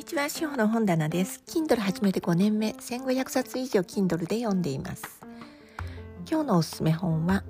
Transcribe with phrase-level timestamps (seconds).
[0.00, 1.42] にちは、しほの本棚です。
[1.46, 5.20] Kindle 始めて5年目、1500冊以上 Kindle で読んでいます。
[6.26, 7.44] 今日のおすすめ本は、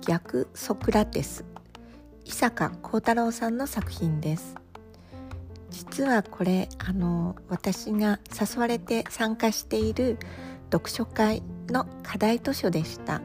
[0.00, 1.44] 逆ソクラテス、
[2.24, 4.56] 伊坂幸太郎さんの作品です。
[5.70, 10.18] 実はこれ、あの、私が誘われて参加している
[10.72, 13.22] 読書会の課題図書でした。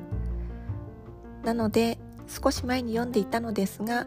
[1.43, 1.97] なので、
[2.27, 4.05] 少し前に読んでいたのですが、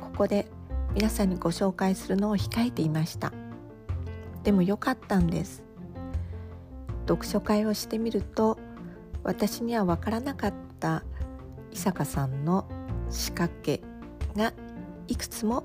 [0.00, 0.48] ここで
[0.94, 3.29] 皆さんにご紹介するのを控えていました。
[4.42, 5.62] でも良かったんです。
[7.06, 8.58] 読書会をしてみると
[9.24, 11.02] 私には分からなかった
[11.72, 12.66] 伊坂さんの
[13.10, 13.80] 仕掛け
[14.36, 14.52] が
[15.08, 15.64] いくつも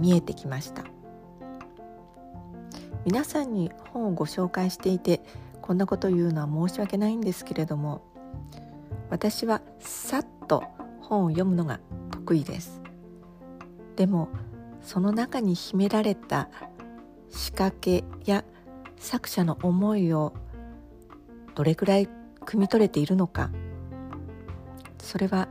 [0.00, 0.84] 見えてきました。
[3.04, 5.20] 皆さんに本をご紹介していて
[5.62, 8.02] こんなことを言うのは申し訳ないんですけれども
[9.10, 10.64] 私はさっと
[11.02, 11.78] 本を読むのが
[12.10, 12.80] 得意です。
[13.94, 14.28] でも
[14.82, 16.48] その中に秘められた
[17.36, 18.44] 仕掛けや
[18.96, 20.32] 作者の思いを
[21.54, 22.08] どれくらい
[22.40, 23.50] 汲み取れているのか。
[24.98, 25.48] それは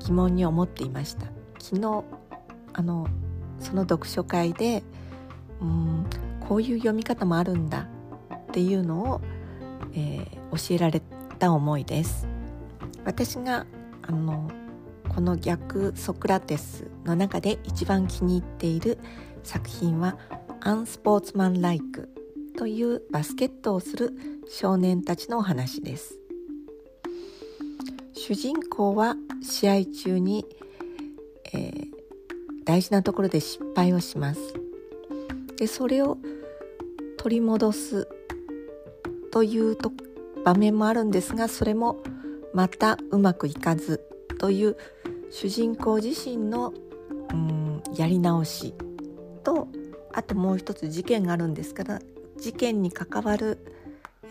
[0.00, 1.26] 疑問に思っていました。
[1.58, 2.04] 昨日
[2.72, 3.06] あの
[3.60, 4.82] その読書会で
[5.60, 6.06] うん
[6.46, 7.86] こういう読み方もあるんだ。
[8.34, 9.20] っていうのを、
[9.92, 11.02] えー、教えられ
[11.38, 12.26] た思いです。
[13.04, 13.66] 私が
[14.02, 14.50] あの
[15.08, 18.98] この逆ソクラテスの中で一番気に入っている
[19.44, 20.18] 作品は
[20.66, 22.08] アンスポーツマンライク
[22.58, 24.12] というバスケットをする
[24.48, 26.18] 少年たちのお話です。
[28.14, 30.44] 主人公は試合中に、
[31.52, 31.86] えー、
[32.64, 34.40] 大事なところで失敗をします。
[35.56, 36.18] でそれを
[37.16, 38.08] 取り戻す
[39.30, 39.92] というと
[40.44, 42.02] 場面もあるんですがそれも
[42.52, 44.00] またうまくいかず
[44.40, 44.76] という
[45.30, 46.74] 主人公自身の
[47.30, 48.74] うんやり直し
[49.44, 49.68] と
[50.16, 52.00] あともう一つ事件があるんですから
[52.38, 53.58] 事件に関わる、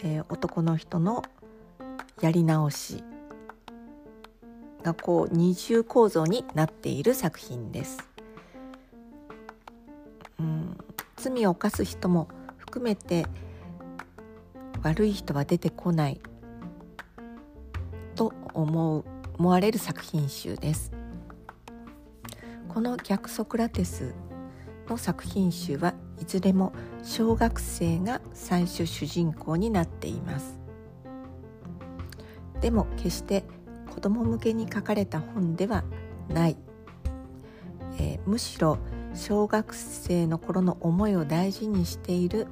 [0.03, 1.23] えー、男の人の
[2.21, 3.03] やり直し
[4.81, 8.03] がこう二重構造になっている作品です。
[10.39, 10.77] うん
[11.17, 13.25] 罪を犯す人も含めて
[14.81, 16.19] 悪い人は出てこない
[18.15, 19.05] と思う
[19.37, 20.91] 思われる作品集です。
[22.69, 24.15] この逆ソクラテス
[24.89, 26.73] の作品集はいずれも
[27.03, 30.59] 小学生が最初主人公になっています。
[32.61, 33.43] でも決して
[33.93, 35.83] 子供向けに書かれた本では
[36.29, 36.57] ない、
[37.99, 38.77] えー、むしろ
[39.13, 42.47] 小学生の頃の思いを大事にしている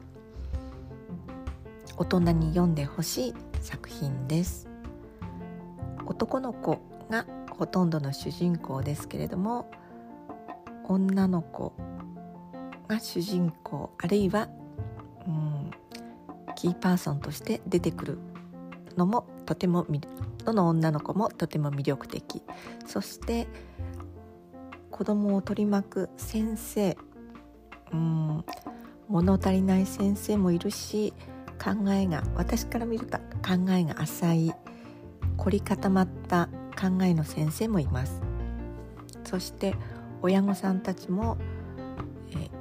[1.97, 4.69] 大人に読んでほしい作品です。
[6.05, 6.79] 男の子
[7.09, 9.71] がほとんどの主人公ですけれども
[10.87, 11.73] 女の子
[12.87, 14.49] が主人公あるいは、
[15.27, 15.71] うん、
[16.55, 18.17] キーパーソンとして出てくる
[18.97, 19.85] のもとても
[20.45, 22.43] どの女の子もとても魅力的。
[22.85, 23.47] そして
[24.91, 26.97] 子供を取り巻く先生。
[27.91, 28.45] うん
[29.09, 31.13] 物足りない先生もいるし
[31.63, 34.53] 考えが私から見ると考えが浅い
[35.37, 36.49] 凝り固まった
[36.79, 38.21] 考えの先生もいます。
[39.23, 39.75] そして
[40.21, 41.37] 親御さんたちも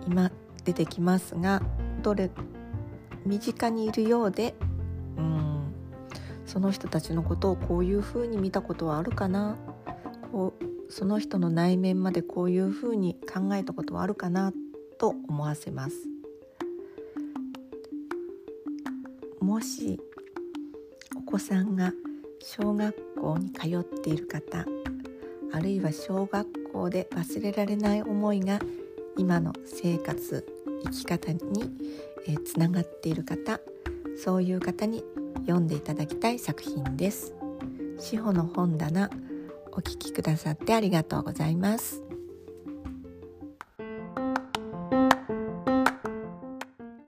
[0.06, 0.30] 今
[0.64, 1.62] 出てきますが
[2.02, 2.30] どれ
[3.24, 4.54] 身近にいるようで
[5.16, 5.72] うん
[6.46, 9.56] その人たちのことをこういうふうに見たことはあるかな？
[10.30, 14.52] こうその人の内面までこういうふうに考えたことはあるかな？
[14.98, 15.96] と思わせます。
[19.40, 20.00] もし
[21.16, 21.92] お子さんが
[22.40, 24.66] 小学校に通っている方
[25.52, 28.60] あるいは小学校で忘れられない思いが
[29.16, 30.46] 今の生活
[30.84, 31.40] 生き方に、
[32.26, 33.60] えー、つながっている方
[34.22, 35.04] そういう方に
[35.40, 37.34] 読んでいただきたい作品です。
[37.98, 39.10] 志保の本棚
[39.72, 42.01] お聞きくださってありがとうございます。